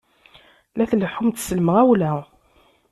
[0.75, 2.13] La tleḥḥumt s lemɣawla!